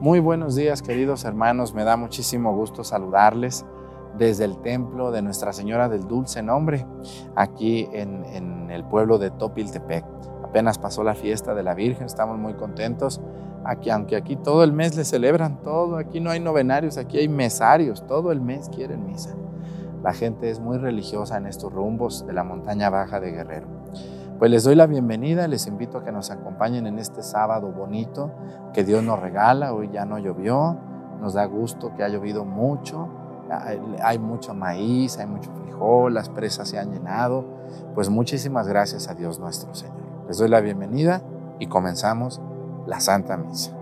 [0.00, 3.66] Muy buenos días queridos hermanos, me da muchísimo gusto saludarles
[4.16, 6.86] desde el templo de Nuestra Señora del Dulce Nombre,
[7.36, 10.06] aquí en, el pueblo de Topiltepec.
[10.42, 13.20] Apenas pasó la fiesta de la Virgen, estamos muy contentos.
[13.62, 17.28] Aquí, aunque aquí todo el mes le celebran todo, aquí no hay novenarios, aquí hay
[17.28, 19.36] mesarios, todo el mes quieren misa.
[20.02, 23.79] La gente es muy religiosa en estos rumbos de la montaña baja de Guerrero.
[24.40, 28.30] Pues les doy la bienvenida, les invito a que nos acompañen en este sábado bonito
[28.72, 29.74] que Dios nos regala.
[29.74, 30.78] Hoy ya no llovió,
[31.20, 33.06] nos da gusto que ha llovido mucho,
[34.02, 37.44] hay mucho maíz, hay mucho frijol, las presas se han llenado.
[37.94, 40.24] Pues muchísimas gracias a Dios nuestro Señor.
[40.26, 41.20] Les doy la bienvenida
[41.58, 42.40] y comenzamos
[42.86, 43.79] la Santa Misa.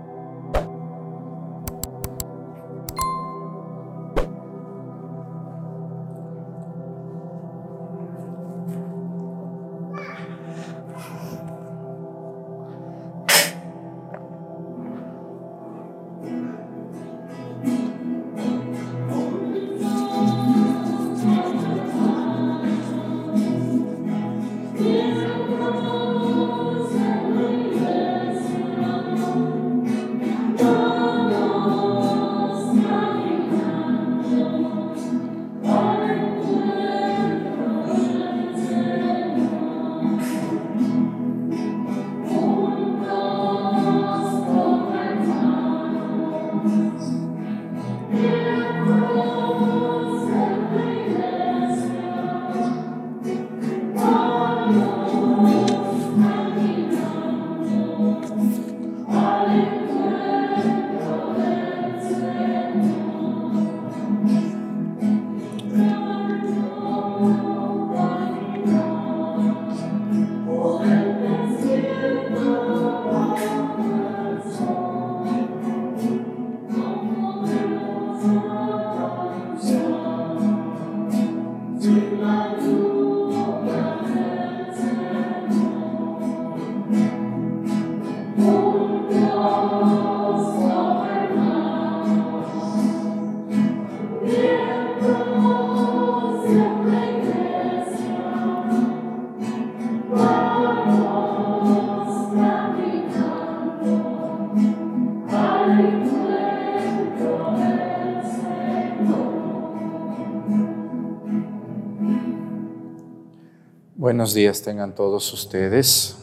[114.09, 116.17] Buenos días tengan todos ustedes.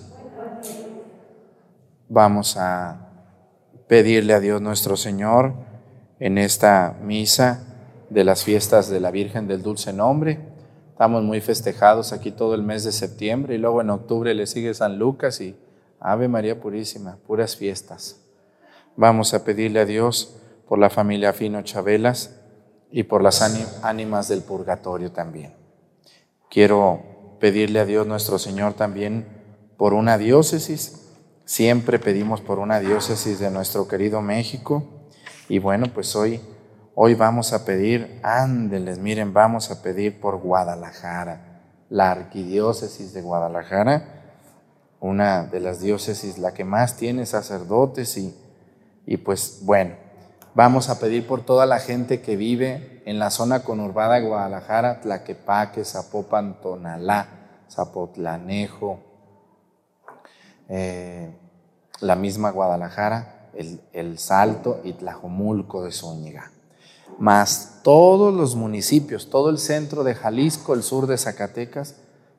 [2.08, 3.12] Vamos a
[3.86, 5.54] pedirle a Dios nuestro Señor
[6.18, 7.62] en esta misa
[8.10, 10.40] de las fiestas de la Virgen del Dulce Nombre.
[10.90, 14.74] Estamos muy festejados aquí todo el mes de septiembre y luego en octubre le sigue
[14.74, 15.56] San Lucas y
[16.00, 18.20] Ave María Purísima, puras fiestas.
[18.96, 20.36] Vamos a pedirle a Dios
[20.66, 22.34] por la familia Fino Chabelas
[22.90, 23.42] y por las
[23.84, 25.54] ánimas del purgatorio también.
[26.50, 29.26] Quiero pedirle a Dios nuestro Señor también
[29.76, 31.02] por una diócesis.
[31.44, 34.84] Siempre pedimos por una diócesis de nuestro querido México.
[35.48, 36.40] Y bueno, pues hoy,
[36.94, 44.16] hoy vamos a pedir, ándeles, miren, vamos a pedir por Guadalajara, la arquidiócesis de Guadalajara,
[44.98, 48.34] una de las diócesis, la que más tiene sacerdotes y,
[49.06, 49.94] y pues bueno,
[50.54, 55.00] vamos a pedir por toda la gente que vive en la zona conurbada de Guadalajara,
[55.00, 57.28] Tlaquepaque, Zapopan, Tonalá,
[57.70, 58.98] Zapotlanejo,
[60.68, 61.32] eh,
[62.00, 63.50] la misma Guadalajara,
[63.92, 66.50] el, Salto y Tlajomulco de Zúñiga.
[67.18, 71.94] Más todos los municipios, todo el centro de Jalisco, el sur de Zacatecas,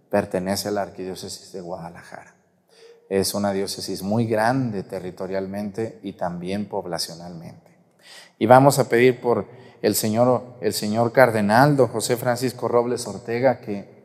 [0.09, 2.35] pertenece a la arquidiócesis de Guadalajara.
[3.07, 7.66] Es una diócesis muy grande territorialmente y también poblacionalmente.
[8.40, 9.46] Y vamos a pedir por
[9.81, 13.98] el señor, el señor cardenal, don José Francisco Robles Ortega, que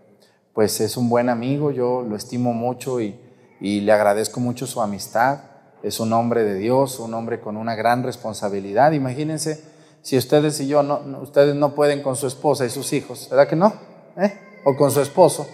[0.54, 3.18] pues es un buen amigo, yo lo estimo mucho y,
[3.60, 5.38] le agradezco mucho su amistad.
[5.84, 8.90] Es un hombre de Dios, un hombre con una gran responsabilidad.
[8.92, 9.62] Imagínense
[10.02, 13.46] si ustedes y yo, no, ustedes no pueden con su esposa y sus hijos, ¿verdad
[13.46, 13.72] que no?
[14.16, 14.36] ¿Eh?
[14.64, 15.46] O con su esposo.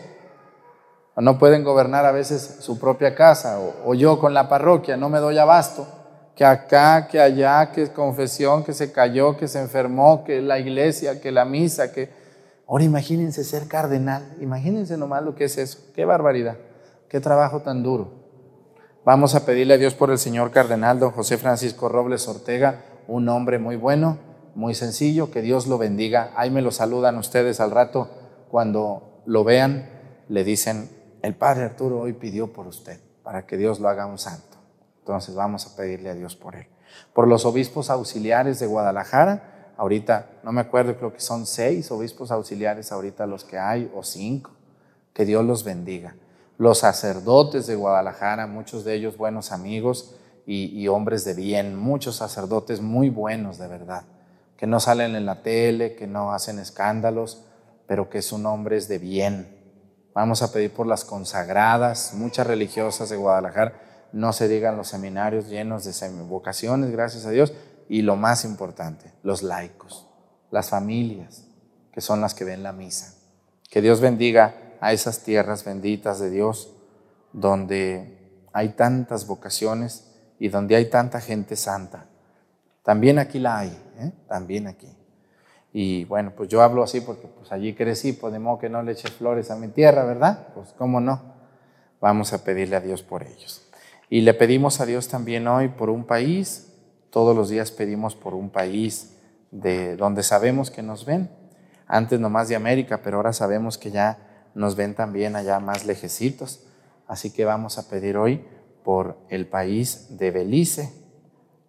[1.16, 3.58] O no pueden gobernar a veces su propia casa.
[3.60, 5.86] O, o yo con la parroquia, no me doy abasto
[6.38, 11.20] que acá, que allá, que confesión, que se cayó, que se enfermó, que la iglesia,
[11.20, 12.10] que la misa, que...
[12.68, 16.56] Ahora imagínense ser cardenal, imagínense nomás lo que es eso, qué barbaridad,
[17.08, 18.12] qué trabajo tan duro.
[19.04, 23.28] Vamos a pedirle a Dios por el señor cardenal, don José Francisco Robles Ortega, un
[23.28, 24.18] hombre muy bueno,
[24.54, 26.30] muy sencillo, que Dios lo bendiga.
[26.36, 28.10] Ahí me lo saludan ustedes al rato,
[28.48, 29.90] cuando lo vean,
[30.28, 30.88] le dicen,
[31.20, 34.47] el padre Arturo hoy pidió por usted, para que Dios lo haga un santo.
[35.08, 36.66] Entonces vamos a pedirle a Dios por él.
[37.14, 42.30] Por los obispos auxiliares de Guadalajara, ahorita, no me acuerdo, creo que son seis obispos
[42.30, 44.50] auxiliares ahorita los que hay, o cinco.
[45.14, 46.14] Que Dios los bendiga.
[46.58, 50.14] Los sacerdotes de Guadalajara, muchos de ellos buenos amigos
[50.44, 54.02] y, hombres de bien, muchos sacerdotes muy buenos de verdad,
[54.58, 57.46] que no salen en la tele, que no hacen escándalos,
[57.86, 59.56] pero que su nombre es de bien.
[60.12, 65.48] Vamos a pedir por las consagradas, muchas religiosas de Guadalajara, no se digan los seminarios
[65.48, 67.52] llenos de vocaciones, gracias a Dios,
[67.88, 70.06] y lo más importante, los laicos,
[70.50, 71.44] las familias,
[71.92, 73.14] que son las que ven la misa.
[73.70, 76.74] Que Dios bendiga a esas tierras benditas de Dios,
[77.32, 80.04] donde hay tantas vocaciones
[80.38, 82.06] y donde hay tanta gente santa.
[82.82, 84.12] También aquí la hay, ¿eh?
[84.28, 84.88] también aquí.
[85.72, 88.82] Y bueno, pues yo hablo así porque pues allí crecí, pues de modo que no
[88.82, 90.48] le eche flores a mi tierra, ¿verdad?
[90.54, 91.20] Pues cómo no.
[92.00, 93.67] Vamos a pedirle a Dios por ellos.
[94.10, 96.72] Y le pedimos a Dios también hoy por un país,
[97.10, 99.16] todos los días pedimos por un país
[99.50, 101.30] de donde sabemos que nos ven.
[101.86, 106.66] Antes nomás de América, pero ahora sabemos que ya nos ven también allá más lejecitos.
[107.06, 108.44] Así que vamos a pedir hoy
[108.84, 110.92] por el país de Belice,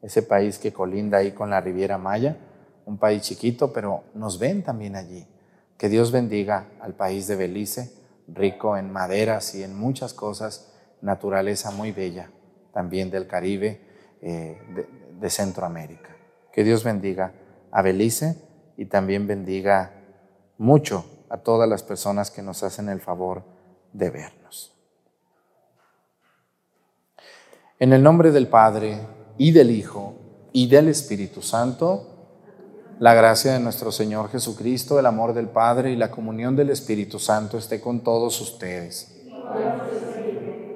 [0.01, 2.37] ese país que colinda ahí con la Riviera Maya
[2.89, 5.27] un país chiquito, pero nos ven también allí.
[5.77, 7.93] Que Dios bendiga al país de Belice,
[8.27, 12.29] rico en maderas y en muchas cosas, naturaleza muy bella,
[12.73, 13.81] también del Caribe,
[14.21, 14.87] eh, de,
[15.19, 16.15] de Centroamérica.
[16.51, 17.33] Que Dios bendiga
[17.71, 18.35] a Belice
[18.77, 19.93] y también bendiga
[20.57, 23.43] mucho a todas las personas que nos hacen el favor
[23.93, 24.75] de vernos.
[27.79, 28.99] En el nombre del Padre
[29.37, 30.15] y del Hijo
[30.51, 32.19] y del Espíritu Santo,
[32.99, 37.19] la gracia de nuestro Señor Jesucristo, el amor del Padre y la comunión del Espíritu
[37.19, 39.18] Santo esté con todos ustedes.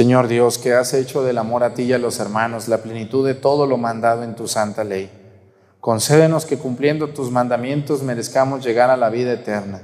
[0.00, 3.26] Señor Dios, que has hecho del amor a ti y a los hermanos la plenitud
[3.26, 5.10] de todo lo mandado en tu santa ley,
[5.78, 9.82] concédenos que cumpliendo tus mandamientos merezcamos llegar a la vida eterna.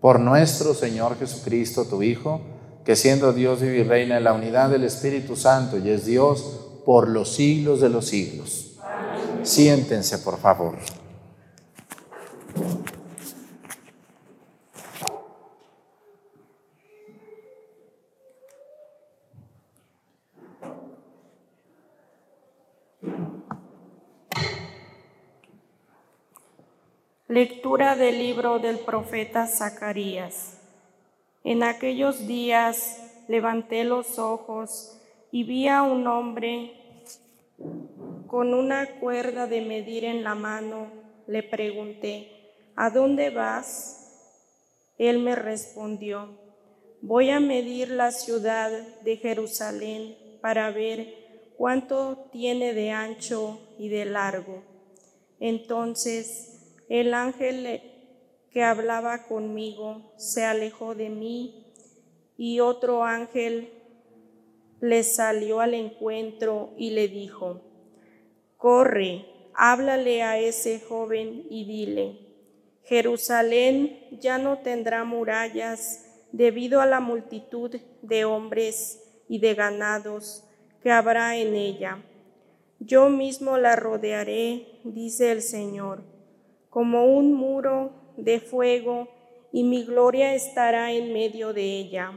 [0.00, 2.40] Por nuestro Señor Jesucristo, tu Hijo,
[2.86, 6.80] que siendo Dios vive y reina en la unidad del Espíritu Santo y es Dios,
[6.86, 8.78] por los siglos de los siglos.
[9.42, 10.78] Siéntense, por favor.
[27.30, 30.58] Lectura del libro del profeta Zacarías.
[31.44, 36.72] En aquellos días levanté los ojos y vi a un hombre
[38.26, 40.88] con una cuerda de medir en la mano.
[41.28, 44.42] Le pregunté, ¿a dónde vas?
[44.98, 46.30] Él me respondió,
[47.00, 48.72] voy a medir la ciudad
[49.04, 54.64] de Jerusalén para ver cuánto tiene de ancho y de largo.
[55.38, 56.49] Entonces
[56.90, 57.80] el ángel
[58.50, 61.72] que hablaba conmigo se alejó de mí
[62.36, 63.72] y otro ángel
[64.80, 67.62] le salió al encuentro y le dijo,
[68.56, 72.18] corre, háblale a ese joven y dile,
[72.82, 80.44] Jerusalén ya no tendrá murallas debido a la multitud de hombres y de ganados
[80.82, 82.02] que habrá en ella.
[82.80, 86.09] Yo mismo la rodearé, dice el Señor,
[86.70, 89.08] como un muro de fuego,
[89.52, 92.12] y mi gloria estará en medio de ella.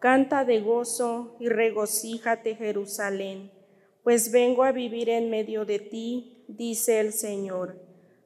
[0.00, 3.52] Canta de gozo y regocíjate, Jerusalén,
[4.02, 7.78] pues vengo a vivir en medio de ti, dice el Señor.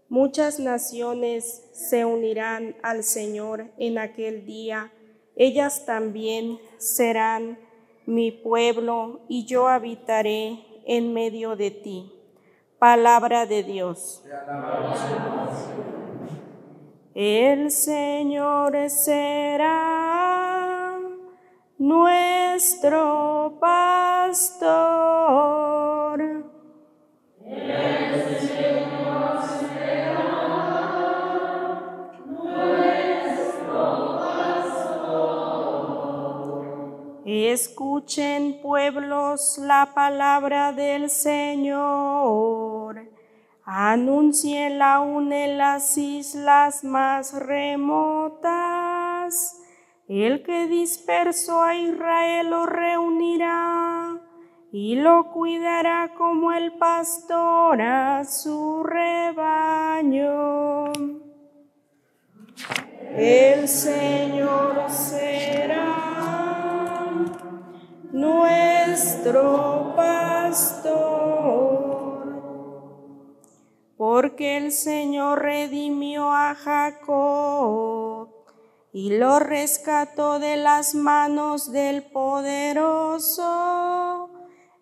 [0.08, 4.92] Muchas naciones se unirán al Señor en aquel día,
[5.34, 7.58] ellas también serán
[8.04, 12.12] mi pueblo y yo habitaré en medio de ti.
[12.82, 14.24] Palabra de Dios.
[17.14, 19.78] El Señor será
[21.78, 24.82] nuestro pastor.
[37.52, 42.96] Escuchen pueblos la palabra del Señor
[43.66, 48.40] Anunciela aún en las islas más remotas.
[50.08, 54.18] El que dispersó a Israel lo reunirá
[54.72, 60.30] y lo cuidará como el pastor a su rebaño.
[63.14, 66.01] El Señor será
[68.12, 71.42] nuestro pastor
[74.04, 78.28] porque el Señor redimió a Jacob
[78.92, 83.38] y lo rescató de las manos del poderoso.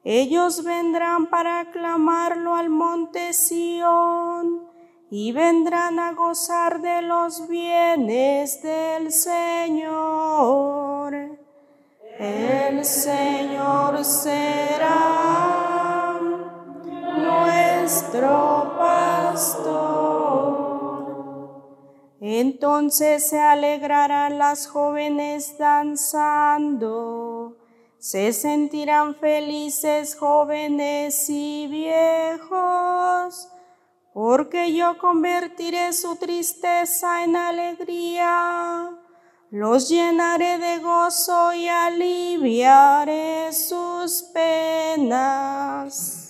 [0.05, 4.63] Ellos vendrán para aclamarlo al monte Sión
[5.11, 10.90] y vendrán a gozar de los bienes del Señor.
[12.21, 16.21] El Señor será
[17.17, 19.81] nuestro pastor.
[22.21, 27.57] Entonces se alegrarán las jóvenes danzando,
[27.97, 33.49] se sentirán felices jóvenes y viejos,
[34.13, 39.00] porque yo convertiré su tristeza en alegría.
[39.53, 46.21] Los llenaré de gozo y aliviaré sus penas.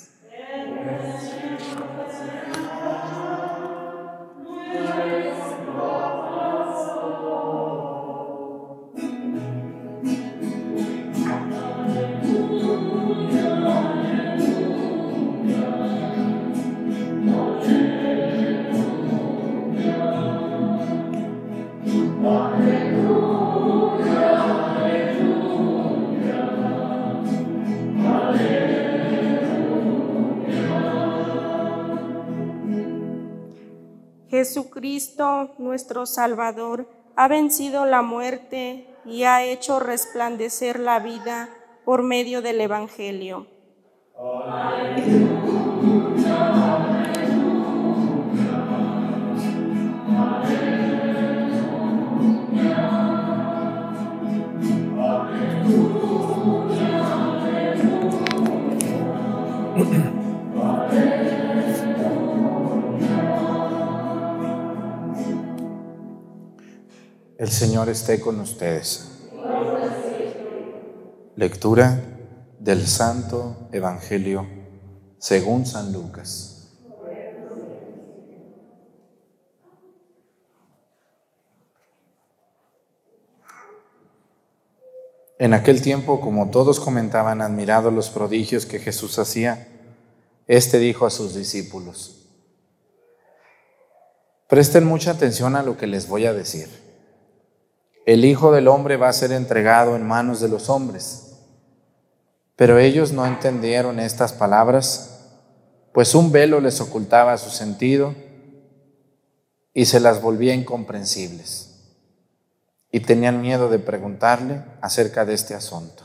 [34.40, 41.50] Jesucristo, nuestro Salvador, ha vencido la muerte y ha hecho resplandecer la vida
[41.84, 43.46] por medio del Evangelio.
[67.40, 69.12] El Señor esté con ustedes.
[71.36, 71.98] Lectura
[72.58, 74.46] del Santo Evangelio
[75.18, 76.68] según San Lucas.
[85.38, 89.66] En aquel tiempo, como todos comentaban admirados los prodigios que Jesús hacía,
[90.46, 92.28] éste dijo a sus discípulos,
[94.46, 96.89] presten mucha atención a lo que les voy a decir.
[98.10, 101.36] El Hijo del Hombre va a ser entregado en manos de los hombres.
[102.56, 105.28] Pero ellos no entendieron estas palabras,
[105.92, 108.16] pues un velo les ocultaba su sentido
[109.72, 111.84] y se las volvía incomprensibles.
[112.90, 116.02] Y tenían miedo de preguntarle acerca de este asunto.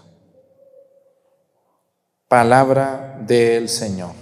[2.27, 4.13] Palabra del Señor.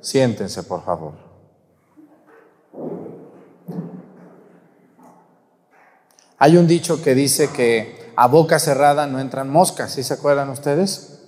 [0.00, 1.33] Siéntense, por favor.
[6.38, 10.50] Hay un dicho que dice que a boca cerrada no entran moscas, ¿sí se acuerdan
[10.50, 11.20] ustedes?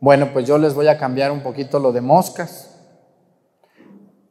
[0.00, 2.70] Bueno, pues yo les voy a cambiar un poquito lo de moscas.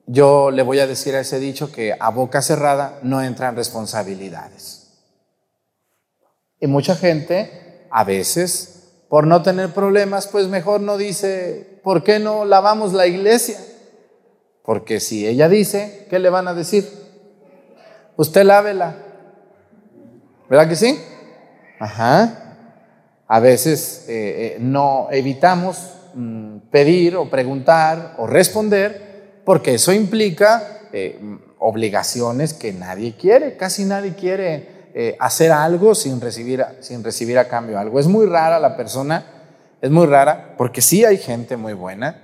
[0.06, 4.84] Yo le voy a decir a ese dicho que a boca cerrada no entran responsabilidades.
[6.60, 12.20] Y mucha gente, a veces, por no tener problemas, pues mejor no dice, ¿por qué
[12.20, 13.58] no lavamos la iglesia?
[14.64, 16.90] Porque si ella dice, ¿qué le van a decir?
[18.16, 18.96] Usted lávela.
[20.50, 21.00] ¿Verdad que sí?
[21.80, 22.44] Ajá.
[23.28, 30.82] A veces eh, eh, no evitamos mm, pedir o preguntar o responder porque eso implica
[30.92, 31.20] eh,
[31.60, 34.74] obligaciones que nadie quiere, casi nadie quiere
[35.20, 38.00] hacer algo sin recibir, sin recibir a cambio algo.
[38.00, 39.26] Es muy rara la persona,
[39.82, 42.22] es muy rara porque sí hay gente muy buena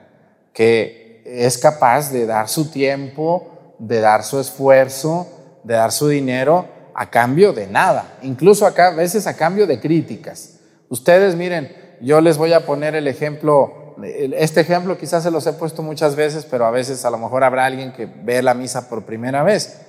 [0.54, 5.28] que es capaz de dar su tiempo, de dar su esfuerzo,
[5.64, 6.68] de dar su dinero
[7.00, 10.56] a cambio de nada, incluso acá, a veces a cambio de críticas.
[10.89, 15.53] Ustedes miren, yo les voy a poner el ejemplo, este ejemplo quizás se los he
[15.53, 18.89] puesto muchas veces, pero a veces a lo mejor habrá alguien que ve la misa
[18.89, 19.79] por primera vez.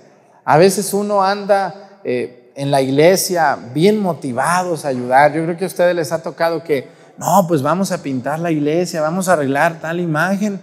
[0.44, 5.32] A veces uno anda eh, en la iglesia bien motivados a ayudar.
[5.32, 6.86] Yo creo que a ustedes les ha tocado que,
[7.18, 10.60] no, pues vamos a pintar la iglesia, vamos a arreglar tal imagen.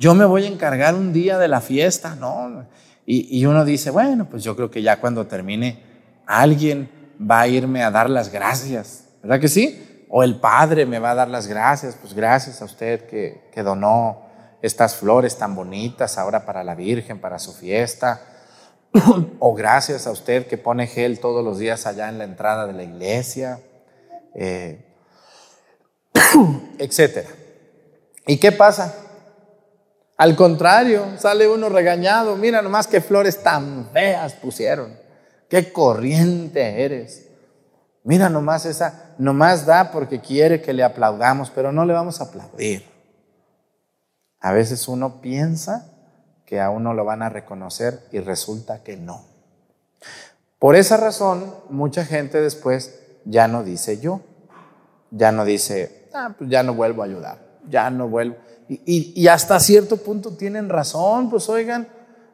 [0.00, 2.64] Yo me voy a encargar un día de la fiesta, ¿no?
[3.06, 5.82] Y, uno dice, bueno, pues yo creo que ya cuando termine,
[6.24, 6.88] alguien
[7.20, 10.06] va a irme a dar las gracias ¿verdad que sí?
[10.10, 13.62] O el Padre me va a dar las gracias, pues gracias a usted que, que
[13.62, 14.22] donó
[14.60, 18.20] estas flores tan bonitas ahora para la Virgen, para su fiesta.
[19.38, 22.74] o gracias a usted que pone gel todos los días allá en la entrada de
[22.74, 23.60] la iglesia,
[24.34, 24.84] eh,
[26.78, 27.30] etcétera.
[28.26, 28.94] ¿Y qué pasa?
[30.16, 32.36] Al contrario, sale uno regañado.
[32.36, 34.96] Mira nomás qué flores tan feas pusieron.
[35.48, 37.28] Qué corriente eres.
[38.04, 42.24] Mira nomás esa, nomás da porque quiere que le aplaudamos, pero no le vamos a
[42.24, 42.84] aplaudir.
[44.40, 45.90] A veces uno piensa
[46.44, 49.24] que a uno lo van a reconocer y resulta que no.
[50.58, 54.20] Por esa razón, mucha gente después ya no dice yo,
[55.10, 58.36] ya no dice, ah, pues ya no vuelvo a ayudar, ya no vuelvo.
[58.68, 61.86] Y, hasta cierto punto tienen razón, pues oigan,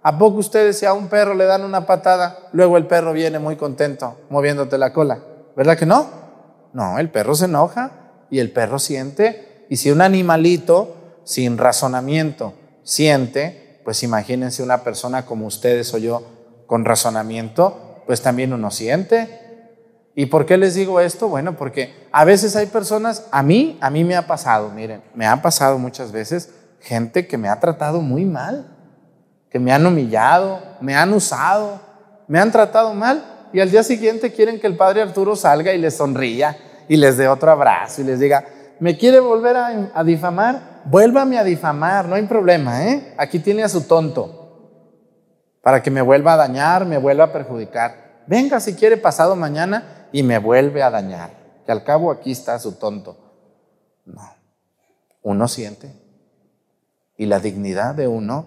[0.02, 3.38] ¿a poco ustedes si a un perro le dan una patada, luego el perro viene
[3.38, 5.18] muy contento moviéndote la cola?
[5.56, 6.08] ¿Verdad que no?
[6.72, 7.90] No, el perro se enoja
[8.30, 9.66] y el perro siente.
[9.68, 16.22] Y si un animalito sin razonamiento siente, pues imagínense una persona como ustedes o yo
[16.66, 19.49] con razonamiento, pues también uno siente.
[20.14, 21.28] ¿Y por qué les digo esto?
[21.28, 25.26] Bueno, porque a veces hay personas, a mí, a mí me ha pasado, miren, me
[25.26, 28.66] ha pasado muchas veces gente que me ha tratado muy mal,
[29.50, 31.80] que me han humillado, me han usado,
[32.26, 35.78] me han tratado mal y al día siguiente quieren que el padre Arturo salga y
[35.78, 36.56] les sonría
[36.88, 38.44] y les dé otro abrazo y les diga,
[38.78, 40.80] ¿me quiere volver a, difamar?
[40.84, 43.14] Vuélvame a difamar, no hay problema, ¿eh?
[43.16, 44.36] Aquí tiene a su tonto
[45.62, 48.22] para que me vuelva a dañar, me vuelva a perjudicar.
[48.26, 52.58] Venga si quiere pasado mañana y me vuelve a dañar, que al cabo aquí está
[52.58, 53.16] su tonto.
[54.04, 54.22] No,
[55.22, 55.92] uno siente
[57.20, 58.46] y la dignidad de uno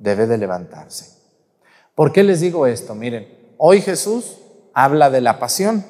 [0.00, 1.18] debe de levantarse.
[1.94, 2.96] ¿Por qué les digo esto?
[2.96, 4.38] Miren, hoy Jesús
[4.74, 5.84] habla de la pasión,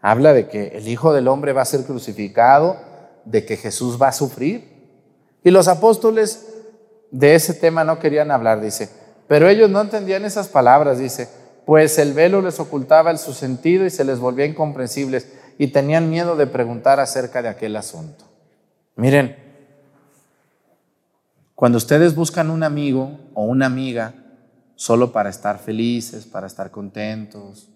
[0.00, 2.76] habla de que el Hijo del Hombre va a ser crucificado,
[3.24, 4.88] de que Jesús va a sufrir.
[5.42, 6.54] Y los apóstoles
[7.10, 8.88] de ese tema no querían hablar, dice,
[9.26, 11.28] pero ellos no entendían esas palabras, dice,
[11.70, 16.10] pues el velo les ocultaba el su sentido y se les volvía incomprensibles y tenían
[16.10, 18.24] miedo de preguntar acerca de aquel asunto.
[18.96, 19.36] Miren,
[21.54, 24.14] cuando ustedes buscan un amigo o una amiga
[24.74, 27.68] solo para estar felices, para estar contentos.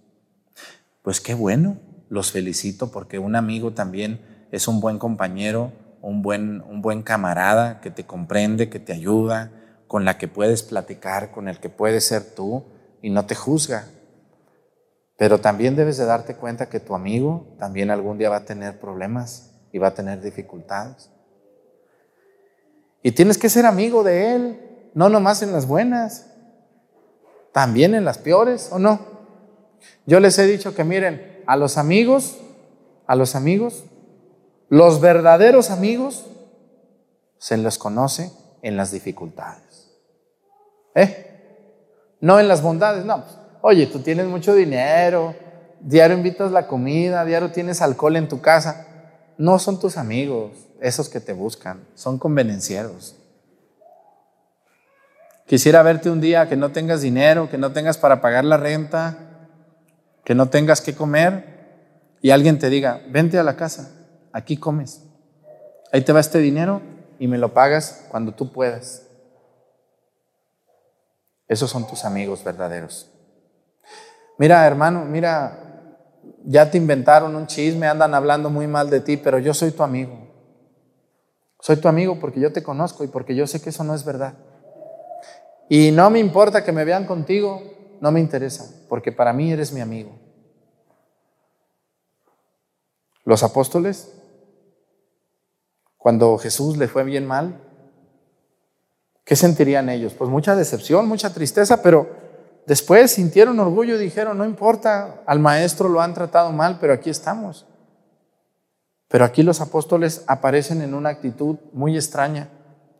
[1.02, 1.76] Pues qué bueno,
[2.08, 5.70] los felicito porque un amigo también es un buen compañero,
[6.02, 9.52] un buen, un buen camarada que te comprende, que te ayuda,
[9.86, 12.64] con la que puedes platicar, con el que puedes ser tú
[13.04, 13.84] y no te juzga.
[15.18, 18.80] Pero también debes de darte cuenta que tu amigo también algún día va a tener
[18.80, 21.10] problemas y va a tener dificultades.
[23.02, 26.30] Y tienes que ser amigo de él, no nomás en las buenas
[27.52, 28.98] también en las peores, ¿o no?
[30.06, 32.38] Yo les he dicho que miren, a los amigos,
[33.06, 33.84] a los amigos,
[34.70, 36.24] los verdaderos amigos,
[37.36, 39.92] se les conoce en las dificultades.
[40.94, 41.33] ¿Eh?
[42.24, 43.22] No en las bondades, no.
[43.60, 45.34] Oye, tú tienes mucho dinero,
[45.80, 48.86] diario invitas la comida, diario tienes alcohol en tu casa.
[49.36, 53.14] No son tus amigos, esos que te buscan, son convenencieros.
[55.44, 59.18] Quisiera verte un día que no tengas dinero, que no tengas para pagar la renta,
[60.24, 63.90] que no tengas que comer y alguien te diga, vente a la casa,
[64.32, 65.02] aquí comes.
[65.92, 66.80] Ahí te va este dinero
[67.18, 69.03] y me lo pagas cuando tú puedas.
[71.48, 73.10] Esos son tus amigos verdaderos.
[74.38, 75.58] Mira, hermano, mira,
[76.44, 79.82] ya te inventaron un chisme, andan hablando muy mal de ti, pero yo soy tu
[79.82, 80.24] amigo.
[81.60, 84.04] Soy tu amigo porque yo te conozco y porque yo sé que eso no es
[84.04, 84.34] verdad.
[85.68, 87.62] Y no me importa que me vean contigo,
[88.00, 90.12] no me interesa, porque para mí eres mi amigo.
[93.24, 94.12] Los apóstoles,
[95.96, 97.63] cuando Jesús le fue bien mal,
[99.24, 100.14] ¿qué sentirían ellos?
[100.14, 102.08] Pues mucha decepción, mucha tristeza, pero
[102.66, 107.10] después sintieron orgullo y dijeron, no importa, al maestro lo han tratado mal, pero aquí
[107.10, 107.66] estamos.
[109.08, 112.48] Pero aquí los apóstoles aparecen en una actitud muy extraña.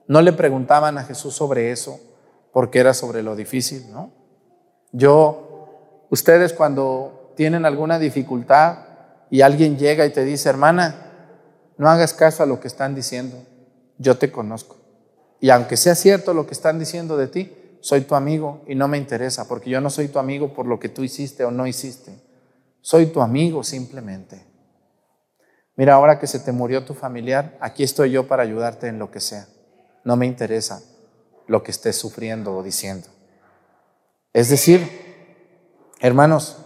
[0.06, 1.98] No le preguntaban a Jesús sobre eso
[2.52, 4.12] porque era sobre lo difícil, ¿no?
[4.92, 8.78] Yo, ustedes cuando tienen alguna dificultad
[9.28, 10.94] y alguien llega y te dice, hermana,
[11.76, 13.37] no hagas caso a lo que están diciendo,
[13.98, 14.84] yo te conozco.
[15.44, 18.88] Y aunque sea cierto lo que están diciendo de ti, soy tu amigo y no
[18.88, 21.66] me interesa, porque yo no soy tu amigo por lo que tú hiciste o no
[21.66, 22.18] hiciste.
[22.80, 24.42] Soy tu amigo simplemente.
[25.76, 29.11] Mira, ahora que se te murió tu familiar, aquí estoy yo para ayudarte en lo
[29.11, 29.46] que sea.
[30.02, 30.83] No me interesa
[31.46, 33.09] lo que estés sufriendo o diciendo.
[34.33, 34.80] Es decir,
[36.00, 36.57] hermanos,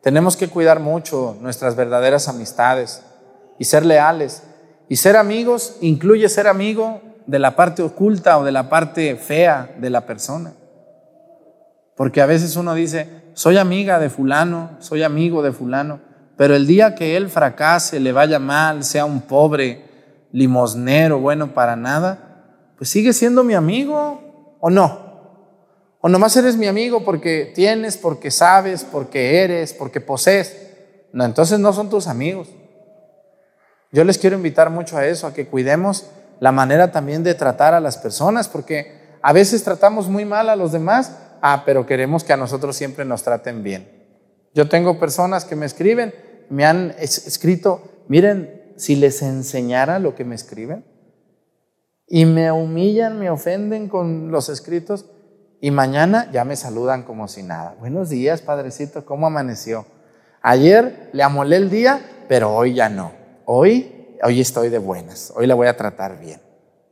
[0.00, 3.02] tenemos que cuidar mucho nuestras verdaderas amistades
[3.58, 4.44] y ser leales.
[4.88, 9.74] Y ser amigos incluye ser amigo de la parte oculta o de la parte fea
[9.78, 10.52] de la persona.
[11.96, 16.00] Porque a veces uno dice, soy amiga de fulano, soy amigo de fulano,
[16.36, 19.84] pero el día que él fracase, le vaya mal, sea un pobre
[20.32, 25.04] limosnero, bueno para nada, pues sigue siendo mi amigo o no.
[26.00, 30.54] O nomás eres mi amigo porque tienes, porque sabes, porque eres, porque posees.
[31.12, 32.48] No, entonces no son tus amigos.
[33.92, 36.10] Yo les quiero invitar mucho a eso, a que cuidemos
[36.44, 40.56] la manera también de tratar a las personas, porque a veces tratamos muy mal a
[40.56, 43.88] los demás, ah, pero queremos que a nosotros siempre nos traten bien.
[44.52, 46.12] Yo tengo personas que me escriben,
[46.50, 50.84] me han escrito, miren, si les enseñara lo que me escriben,
[52.06, 55.06] y me humillan, me ofenden con los escritos
[55.62, 57.74] y mañana ya me saludan como si nada.
[57.80, 59.86] Buenos días, padrecito, ¿cómo amaneció?
[60.42, 63.12] Ayer le amolé el día, pero hoy ya no.
[63.46, 63.93] Hoy,
[64.24, 66.40] hoy estoy de buenas, hoy la voy a tratar bien.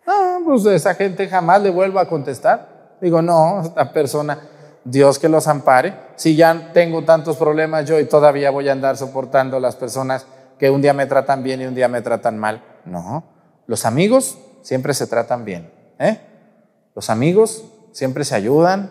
[0.07, 2.97] Ah, pues esa gente jamás le vuelvo a contestar.
[3.01, 4.39] Digo, no, esta persona,
[4.85, 5.95] Dios que los ampare.
[6.17, 10.27] Si ya tengo tantos problemas yo y todavía voy a andar soportando las personas
[10.59, 12.63] que un día me tratan bien y un día me tratan mal.
[12.85, 13.25] No,
[13.67, 15.73] los amigos siempre se tratan bien.
[15.99, 16.21] ¿eh?
[16.95, 18.91] Los amigos siempre se ayudan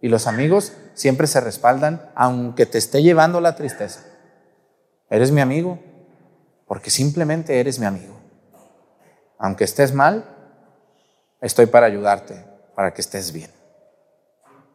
[0.00, 4.04] y los amigos siempre se respaldan, aunque te esté llevando la tristeza.
[5.10, 5.78] Eres mi amigo,
[6.68, 8.14] porque simplemente eres mi amigo.
[9.38, 10.24] Aunque estés mal,
[11.40, 12.44] estoy para ayudarte,
[12.76, 13.50] para que estés bien.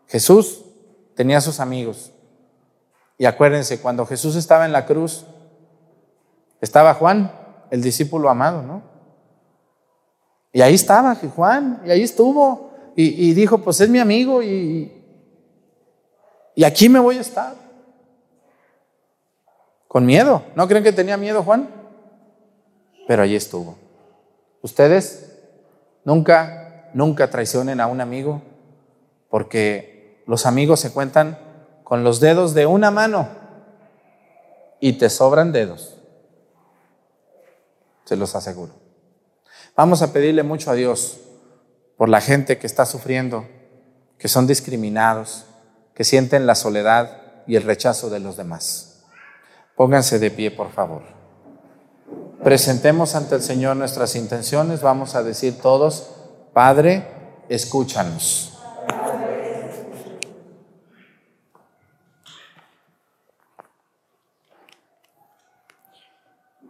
[0.08, 0.66] Jesús
[1.16, 2.12] tenía sus amigos.
[3.18, 5.26] Y acuérdense, cuando Jesús estaba en la cruz,
[6.60, 7.32] estaba Juan,
[7.70, 8.82] el discípulo amado, ¿no?
[10.52, 15.04] Y ahí estaba Juan, y ahí estuvo, y, dijo, pues es mi amigo y,
[16.54, 17.56] y aquí me voy a estar.
[19.88, 20.44] Con miedo.
[20.56, 21.83] ¿No creen que tenía miedo Juan?
[23.08, 23.78] Pero allí estuvo.
[24.62, 25.40] Ustedes
[26.04, 28.42] nunca, nunca traicionen a un amigo
[29.30, 31.38] porque los amigos se cuentan
[31.84, 33.28] con los dedos de una mano
[34.80, 35.98] y te sobran dedos.
[38.06, 38.74] Se los aseguro.
[39.76, 41.20] Vamos a pedirle mucho a Dios
[41.98, 43.48] por la gente que está sufriendo,
[44.18, 45.46] que son discriminados,
[45.94, 49.04] que sienten la soledad y el rechazo de los demás.
[49.76, 51.13] Pónganse de pie, por favor.
[52.44, 54.82] Presentemos ante el Señor nuestras intenciones.
[54.82, 56.10] Vamos a decir todos,
[56.52, 57.08] Padre,
[57.48, 58.50] escúchanos.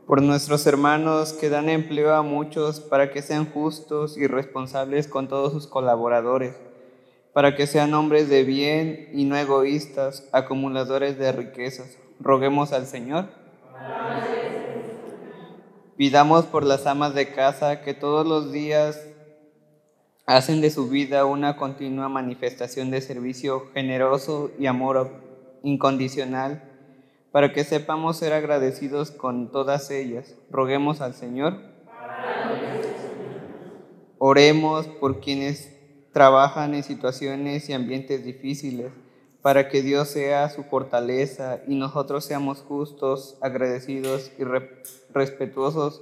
[0.05, 5.27] por nuestros hermanos que dan empleo a muchos para que sean justos y responsables con
[5.27, 6.55] todos sus colaboradores,
[7.33, 11.97] para que sean hombres de bien y no egoístas, acumuladores de riquezas.
[12.19, 13.25] Roguemos al Señor.
[15.97, 18.99] Pidamos por las amas de casa que todos los días
[20.25, 25.11] hacen de su vida una continua manifestación de servicio generoso y amor
[25.61, 26.63] incondicional
[27.31, 30.35] para que sepamos ser agradecidos con todas ellas.
[30.49, 31.59] Roguemos al Señor.
[34.17, 35.77] Oremos por quienes
[36.11, 38.91] trabajan en situaciones y ambientes difíciles
[39.43, 44.45] para que Dios sea su fortaleza y nosotros seamos justos, agradecidos y
[45.13, 46.01] respetuosos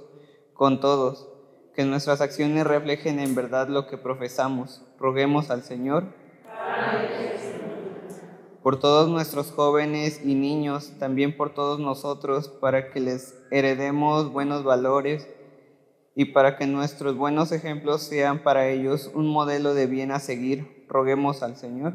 [0.54, 1.28] con todos,
[1.74, 4.82] que nuestras acciones reflejen en verdad lo que profesamos.
[4.96, 6.04] Roguemos al Señor.
[8.62, 14.62] Por todos nuestros jóvenes y niños, también por todos nosotros, para que les heredemos buenos
[14.62, 15.28] valores
[16.14, 20.86] y para que nuestros buenos ejemplos sean para ellos un modelo de bien a seguir.
[20.88, 21.94] Roguemos al Señor.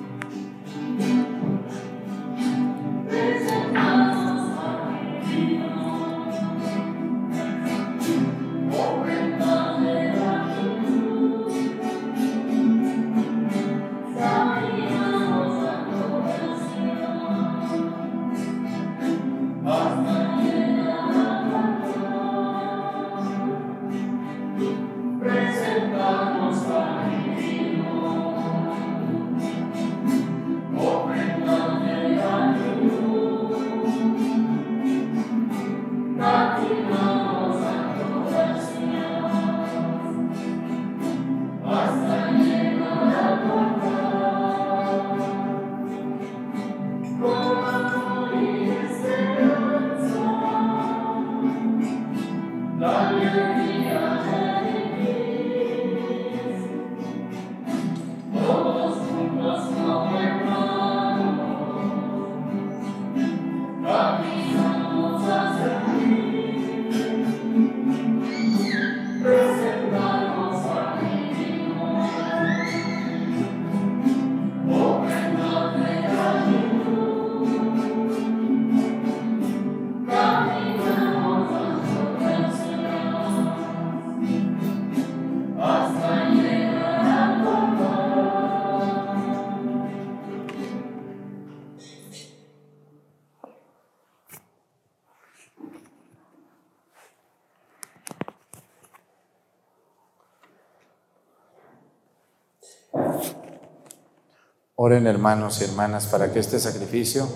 [104.83, 107.29] Oren hermanos y hermanas para que este sacrificio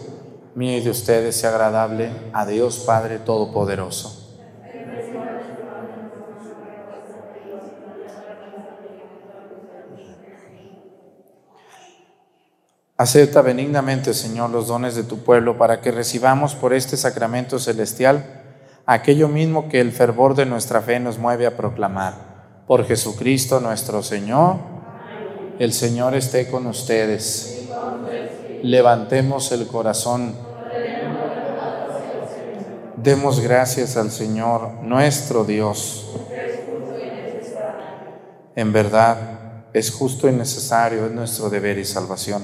[0.56, 4.36] mío y de ustedes sea agradable a Dios Padre Todopoderoso.
[12.98, 18.26] Acepta benignamente, Señor, los dones de tu pueblo para que recibamos por este sacramento celestial
[18.88, 22.64] aquello mismo que el fervor de nuestra fe nos mueve a proclamar.
[22.66, 24.75] Por Jesucristo nuestro Señor.
[25.58, 27.64] El Señor esté con ustedes.
[28.62, 30.36] Levantemos el corazón.
[32.98, 36.12] Demos gracias al Señor, nuestro Dios.
[38.58, 42.44] En verdad, es justo y necesario, es nuestro deber y salvación.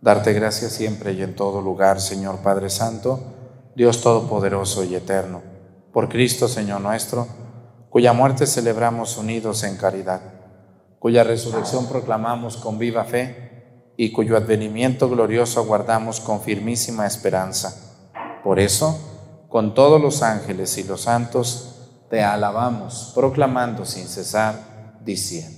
[0.00, 3.18] Darte gracias siempre y en todo lugar, Señor Padre Santo,
[3.74, 5.42] Dios Todopoderoso y Eterno,
[5.92, 7.26] por Cristo, Señor nuestro,
[7.90, 10.37] cuya muerte celebramos unidos en caridad
[10.98, 18.10] cuya resurrección proclamamos con viva fe y cuyo advenimiento glorioso aguardamos con firmísima esperanza.
[18.44, 18.98] Por eso,
[19.48, 21.74] con todos los ángeles y los santos,
[22.08, 25.57] te alabamos, proclamando sin cesar, diciendo.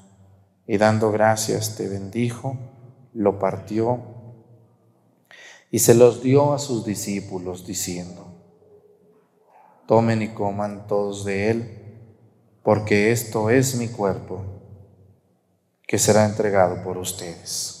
[0.71, 2.57] y dando gracias te bendijo,
[3.13, 3.99] lo partió
[5.69, 8.25] y se los dio a sus discípulos diciendo,
[9.85, 11.77] tomen y coman todos de él
[12.63, 14.45] porque esto es mi cuerpo
[15.85, 17.80] que será entregado por ustedes.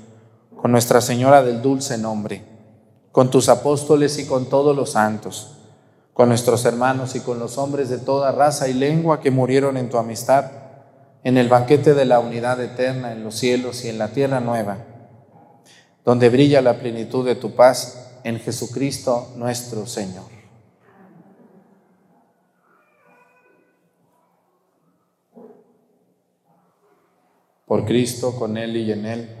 [0.61, 2.43] con Nuestra Señora del Dulce Nombre,
[3.11, 5.57] con tus apóstoles y con todos los santos,
[6.13, 9.89] con nuestros hermanos y con los hombres de toda raza y lengua que murieron en
[9.89, 10.51] tu amistad,
[11.23, 14.77] en el banquete de la unidad eterna en los cielos y en la tierra nueva,
[16.05, 20.25] donde brilla la plenitud de tu paz en Jesucristo nuestro Señor.
[27.65, 29.40] Por Cristo, con Él y en Él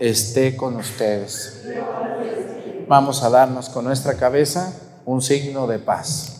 [0.00, 1.60] esté con ustedes.
[2.88, 4.72] Vamos a darnos con nuestra cabeza
[5.04, 6.39] un signo de paz.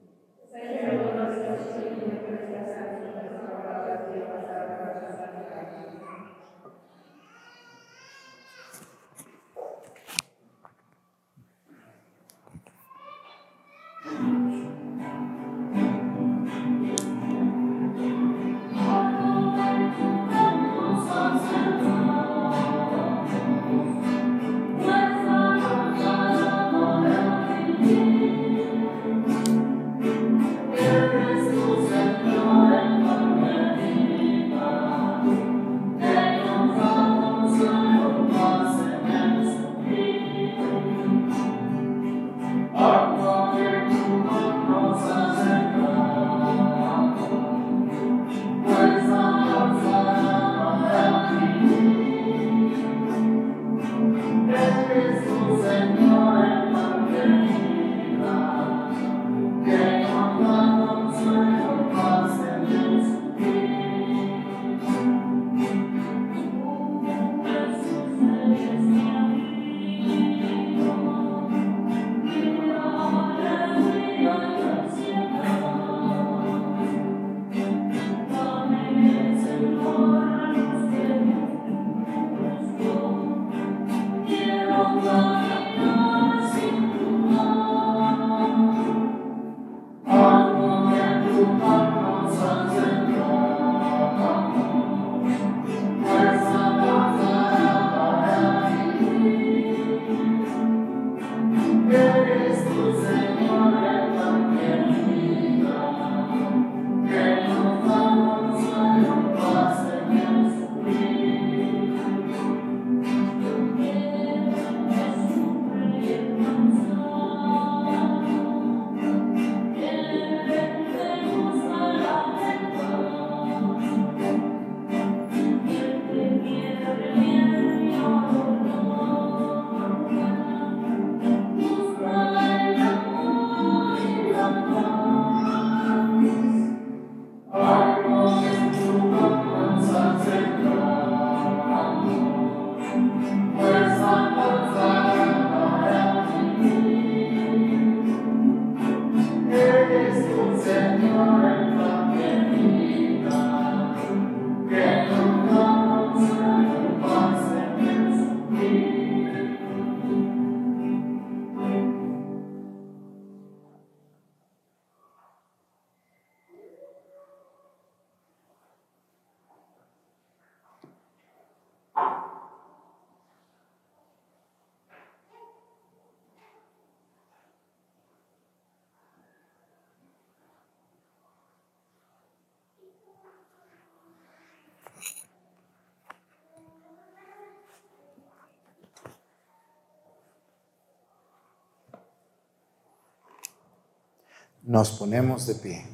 [194.63, 195.85] Nos ponemos de pie.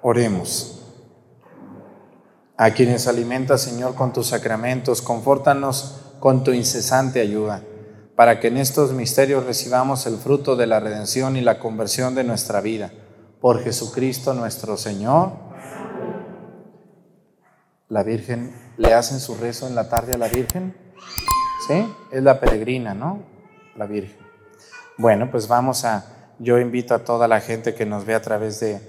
[0.00, 0.82] Oremos.
[2.56, 7.62] A quienes alimentas, Señor, con tus sacramentos, confórtanos con tu incesante ayuda,
[8.16, 12.24] para que en estos misterios recibamos el fruto de la redención y la conversión de
[12.24, 12.90] nuestra vida.
[13.38, 15.32] Por Jesucristo nuestro Señor.
[17.88, 20.74] La Virgen, ¿le hacen su rezo en la tarde a la Virgen?
[21.66, 21.86] ¿Sí?
[22.12, 23.22] Es la peregrina, ¿no?
[23.76, 24.18] La Virgen.
[24.96, 28.58] Bueno, pues vamos a yo invito a toda la gente que nos ve a través
[28.60, 28.80] de,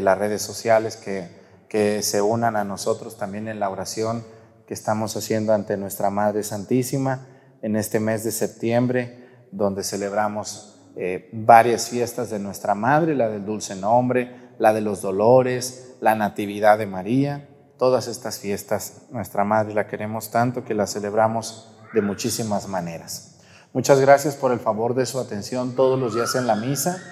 [0.00, 1.28] las redes sociales que,
[1.68, 4.24] que se unan a nosotros también en la oración
[4.66, 7.26] que estamos haciendo ante nuestra Madre Santísima
[7.60, 13.44] en este mes de septiembre, donde celebramos eh, varias fiestas de nuestra Madre, la del
[13.44, 17.48] dulce nombre, la de los dolores, la Natividad de María.
[17.78, 23.31] Todas estas fiestas, nuestra Madre la queremos tanto que la celebramos de muchísimas maneras.
[23.74, 27.02] Muchas gracias por el favor de su atención todos los días en la misa.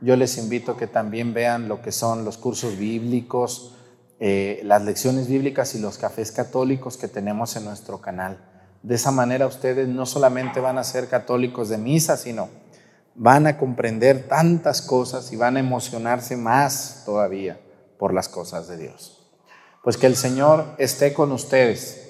[0.00, 3.74] Yo les invito a que también vean lo que son los cursos bíblicos,
[4.18, 8.38] eh, las lecciones bíblicas y los cafés católicos que tenemos en nuestro canal.
[8.82, 12.48] De esa manera ustedes no solamente van a ser católicos de misa, sino
[13.14, 17.60] van a comprender tantas cosas y van a emocionarse más todavía
[17.98, 19.28] por las cosas de Dios.
[19.84, 22.08] Pues que el Señor esté con ustedes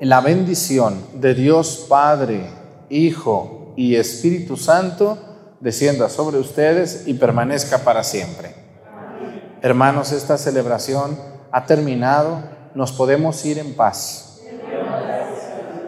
[0.00, 2.50] la bendición de Dios Padre,
[2.88, 5.18] Hijo y Espíritu Santo
[5.60, 8.54] descienda sobre ustedes y permanezca para siempre.
[9.62, 11.18] Hermanos, esta celebración
[11.50, 12.42] ha terminado,
[12.74, 14.40] nos podemos ir en paz.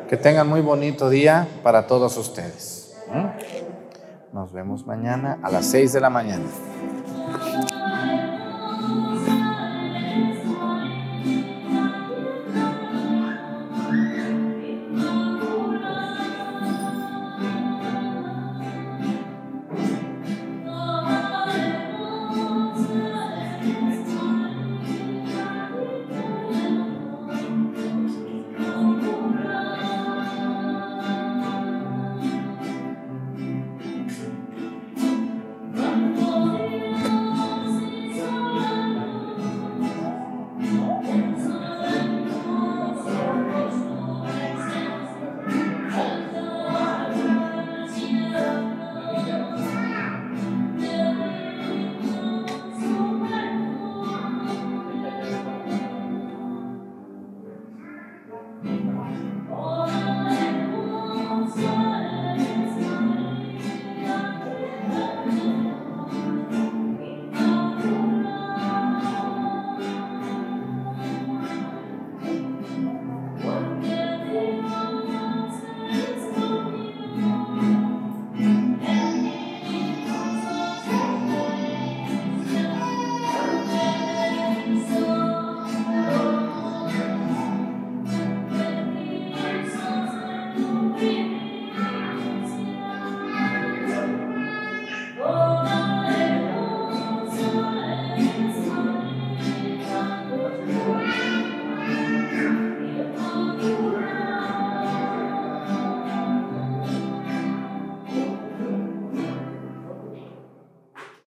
[0.09, 2.97] Que tengan muy bonito día para todos ustedes.
[3.13, 4.35] ¿Mm?
[4.35, 6.47] Nos vemos mañana a las 6 de la mañana.